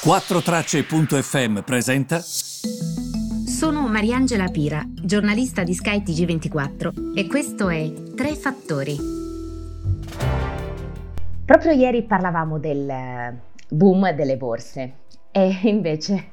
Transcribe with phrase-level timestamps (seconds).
[0.00, 2.20] 4Tracce.fm presenta.
[2.20, 8.96] Sono Mariangela Pira, giornalista di Sky TG24 e questo è Tre Fattori.
[11.44, 14.98] Proprio ieri parlavamo del eh, boom delle borse
[15.32, 16.28] e invece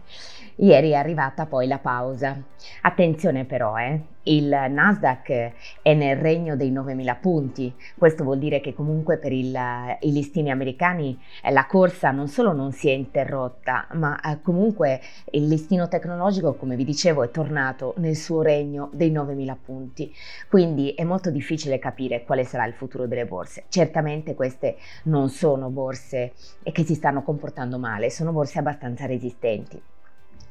[0.57, 2.41] Ieri è arrivata poi la pausa.
[2.83, 5.51] Attenzione però, eh, il Nasdaq
[5.81, 7.75] è nel regno dei 9.000 punti.
[7.97, 9.53] Questo vuol dire che comunque per il,
[9.99, 15.01] i listini americani eh, la corsa non solo non si è interrotta, ma eh, comunque
[15.31, 20.13] il listino tecnologico, come vi dicevo, è tornato nel suo regno dei 9.000 punti.
[20.49, 23.65] Quindi è molto difficile capire quale sarà il futuro delle borse.
[23.67, 26.31] Certamente queste non sono borse
[26.63, 29.81] che si stanno comportando male, sono borse abbastanza resistenti.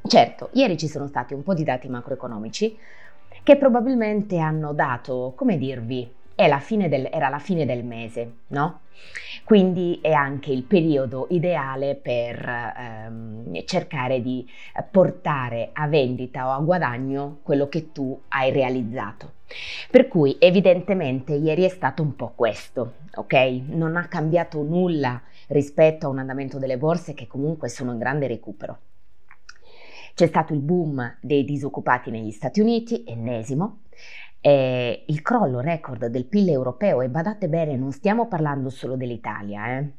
[0.06, 2.76] Certo, ieri ci sono stati un po' di dati macroeconomici
[3.42, 6.06] che probabilmente hanno dato, come dirvi,
[6.46, 8.80] la del, era la fine del mese, no?
[9.44, 14.46] Quindi è anche il periodo ideale per ehm, cercare di
[14.90, 19.32] portare a vendita o a guadagno quello che tu hai realizzato.
[19.90, 23.34] Per cui evidentemente ieri è stato un po' questo, ok?
[23.68, 28.26] Non ha cambiato nulla rispetto a un andamento delle borse che comunque sono in grande
[28.26, 28.78] recupero.
[30.14, 33.80] C'è stato il boom dei disoccupati negli Stati Uniti, ennesimo,
[34.40, 39.76] eh, il crollo record del PIL europeo e badate bene, non stiamo parlando solo dell'Italia,
[39.76, 39.90] eh.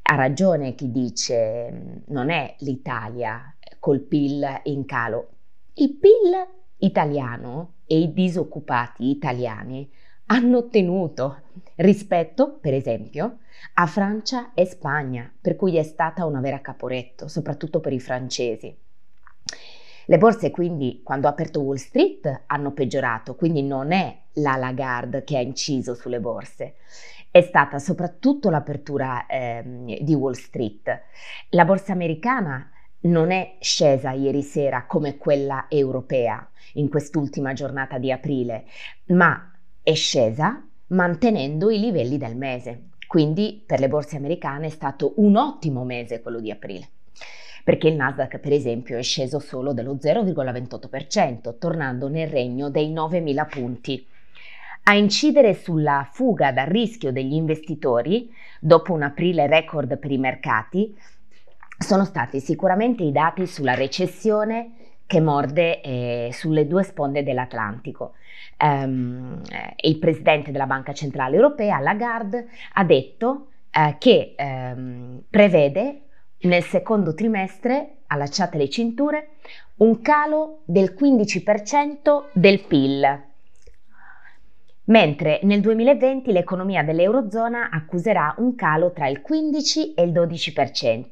[0.00, 5.28] ha ragione chi dice mm, non è l'Italia col PIL in calo,
[5.74, 9.90] il PIL italiano e i disoccupati italiani
[10.26, 11.42] hanno ottenuto
[11.76, 13.40] rispetto, per esempio,
[13.74, 18.74] a Francia e Spagna, per cui è stata una vera caporetto, soprattutto per i francesi.
[20.10, 25.22] Le borse quindi quando ha aperto Wall Street hanno peggiorato, quindi non è la Lagarde
[25.22, 26.74] che ha inciso sulle borse,
[27.30, 29.62] è stata soprattutto l'apertura eh,
[30.02, 31.02] di Wall Street.
[31.50, 32.72] La borsa americana
[33.02, 38.64] non è scesa ieri sera come quella europea in quest'ultima giornata di aprile,
[39.10, 42.88] ma è scesa mantenendo i livelli del mese.
[43.06, 46.88] Quindi per le borse americane è stato un ottimo mese quello di aprile
[47.64, 53.48] perché il Nasdaq per esempio è sceso solo dello 0,28%, tornando nel regno dei 9.000
[53.48, 54.06] punti.
[54.84, 60.96] A incidere sulla fuga dal rischio degli investitori, dopo un aprile record per i mercati,
[61.78, 64.72] sono stati sicuramente i dati sulla recessione
[65.06, 68.14] che morde eh, sulle due sponde dell'Atlantico.
[68.58, 69.40] Um,
[69.80, 76.02] il presidente della Banca Centrale Europea, Lagarde, ha detto eh, che um, prevede
[76.42, 79.28] nel secondo trimestre, allacciate le cinture,
[79.76, 83.28] un calo del 15% del PIL,
[84.84, 91.04] mentre nel 2020 l'economia dell'Eurozona accuserà un calo tra il 15 e il 12%.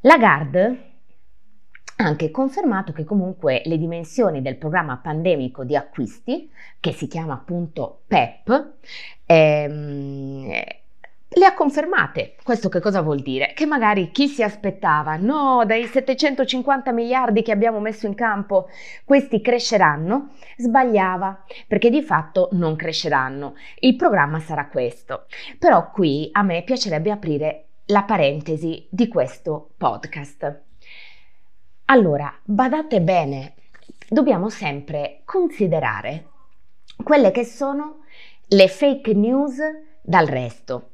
[0.00, 0.90] Lagarde
[1.96, 7.34] ha anche confermato che comunque le dimensioni del programma pandemico di acquisti, che si chiama
[7.34, 8.72] appunto PEP,
[9.24, 10.62] ehm,
[11.28, 12.36] le ha confermate.
[12.42, 13.52] Questo che cosa vuol dire?
[13.54, 18.68] Che magari chi si aspettava, no, dai 750 miliardi che abbiamo messo in campo,
[19.04, 23.54] questi cresceranno, sbagliava, perché di fatto non cresceranno.
[23.80, 25.26] Il programma sarà questo.
[25.58, 30.62] Però qui a me piacerebbe aprire la parentesi di questo podcast.
[31.86, 33.54] Allora, badate bene,
[34.08, 36.26] dobbiamo sempre considerare
[37.02, 37.98] quelle che sono
[38.48, 39.58] le fake news
[40.02, 40.90] dal resto.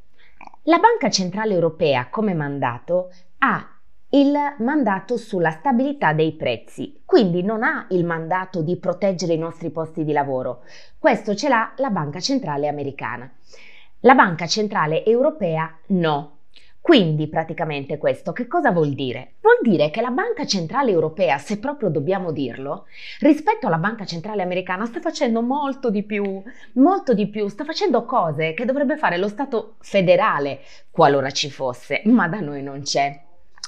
[0.67, 3.69] La Banca Centrale Europea come mandato ha
[4.11, 9.71] il mandato sulla stabilità dei prezzi, quindi non ha il mandato di proteggere i nostri
[9.71, 10.63] posti di lavoro.
[11.01, 13.29] Questo ce l'ha la Banca Centrale Americana.
[14.01, 16.42] La Banca Centrale Europea no.
[16.83, 19.35] Quindi praticamente questo che cosa vuol dire?
[19.41, 22.87] Vuol dire che la Banca Centrale Europea, se proprio dobbiamo dirlo,
[23.21, 26.43] rispetto alla Banca Centrale Americana sta facendo molto di più,
[26.75, 32.03] molto di più, sta facendo cose che dovrebbe fare lo Stato federale qualora ci fosse,
[32.07, 33.17] ma da noi non c'è.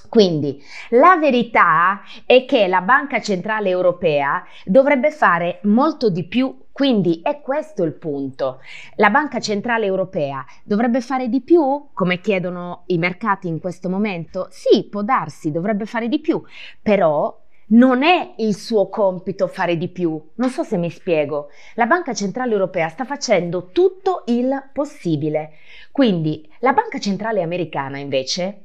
[0.08, 0.60] Quindi
[0.90, 7.40] la verità è che la Banca Centrale Europea dovrebbe fare molto di più quindi è
[7.40, 8.58] questo il punto.
[8.96, 14.48] La Banca Centrale Europea dovrebbe fare di più, come chiedono i mercati in questo momento?
[14.50, 16.42] Sì, può darsi, dovrebbe fare di più,
[16.82, 20.20] però non è il suo compito fare di più.
[20.34, 21.46] Non so se mi spiego.
[21.74, 25.52] La Banca Centrale Europea sta facendo tutto il possibile.
[25.92, 28.64] Quindi la Banca Centrale Americana invece,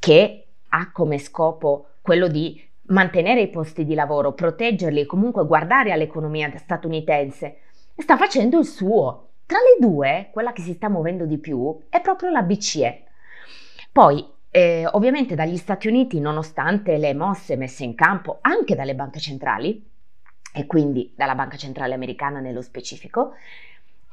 [0.00, 5.92] che ha come scopo quello di mantenere i posti di lavoro, proteggerli e comunque guardare
[5.92, 7.58] all'economia statunitense,
[7.96, 9.28] sta facendo il suo.
[9.46, 13.04] Tra le due, quella che si sta muovendo di più è proprio la BCE.
[13.92, 19.20] Poi eh, ovviamente dagli Stati Uniti, nonostante le mosse messe in campo anche dalle banche
[19.20, 19.92] centrali,
[20.56, 23.32] e quindi dalla Banca Centrale Americana nello specifico,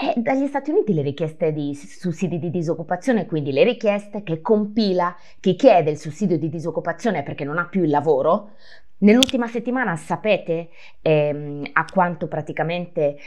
[0.02, 5.16] e dagli Stati Uniti le richieste di sussidi di disoccupazione, quindi le richieste che compila
[5.40, 8.54] chi chiede il sussidio di disoccupazione perché non ha più il lavoro.
[9.00, 10.70] Nell'ultima settimana sapete
[11.02, 13.18] ehm, a quanto praticamente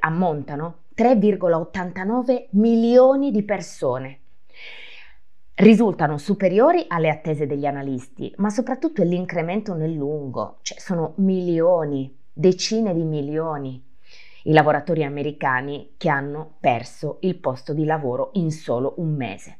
[0.00, 0.78] ammontano?
[0.96, 4.18] 3,89 milioni di persone.
[5.54, 12.12] Risultano superiori alle attese degli analisti, ma soprattutto è l'incremento nel lungo, cioè sono milioni,
[12.32, 13.92] decine di milioni
[14.44, 19.58] i lavoratori americani che hanno perso il posto di lavoro in solo un mese.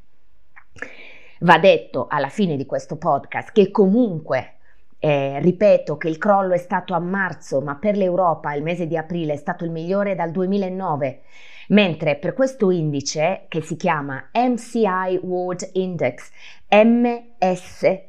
[1.40, 4.54] Va detto alla fine di questo podcast che comunque,
[4.98, 8.96] eh, ripeto, che il crollo è stato a marzo, ma per l'Europa il mese di
[8.96, 11.22] aprile è stato il migliore dal 2009,
[11.68, 16.30] mentre per questo indice che si chiama MCI World Index,
[16.70, 18.02] MSCI,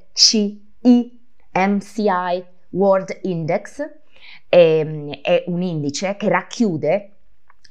[1.52, 4.04] MCI World Index,
[4.48, 7.12] è, ehm, è un indice che racchiude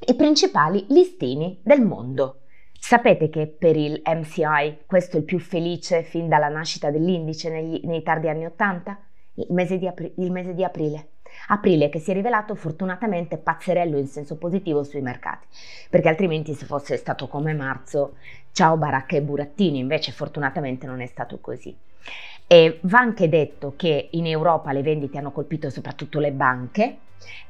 [0.06, 2.40] i principali listini del mondo.
[2.78, 7.80] Sapete che per il MCI questo è il più felice fin dalla nascita dell'indice negli,
[7.84, 8.98] nei tardi anni 80?
[9.36, 9.46] Il
[10.16, 11.08] il mese di aprile.
[11.48, 15.46] Aprile che si è rivelato fortunatamente pazzerello in senso positivo sui mercati,
[15.90, 18.16] perché altrimenti se fosse stato come marzo,
[18.52, 21.76] ciao baracca e burattini, invece fortunatamente non è stato così.
[22.46, 26.98] E va anche detto che in Europa le vendite hanno colpito soprattutto le banche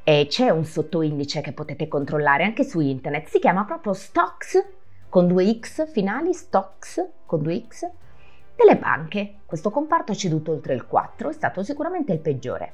[0.03, 4.63] e c'è un sottoindice che potete controllare anche su internet, si chiama proprio Stocks
[5.09, 7.89] con due X finali, Stocks con due X
[8.55, 9.39] delle banche.
[9.45, 12.73] Questo comparto ha ceduto oltre il 4, è stato sicuramente il peggiore.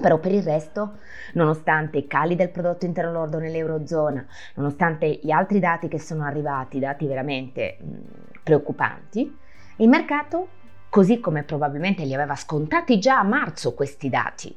[0.00, 0.98] Però per il resto,
[1.32, 4.24] nonostante i cali del prodotto interno lordo nell'Eurozona,
[4.56, 7.96] nonostante gli altri dati che sono arrivati, dati veramente mh,
[8.42, 9.36] preoccupanti,
[9.76, 10.48] il mercato
[10.88, 14.54] così come probabilmente li aveva scontati già a marzo questi dati.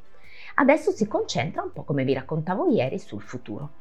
[0.54, 3.80] Adesso si concentra un po' come vi raccontavo ieri sul futuro.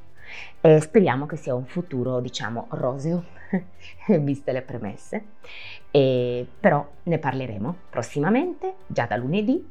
[0.61, 3.23] E speriamo che sia un futuro, diciamo, roseo,
[4.19, 5.25] viste le premesse.
[5.91, 9.67] E però ne parleremo prossimamente, già da lunedì,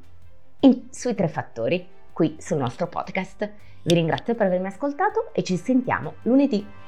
[0.61, 3.50] in, sui tre fattori, qui sul nostro podcast.
[3.83, 6.80] Vi ringrazio per avermi ascoltato e ci sentiamo lunedì.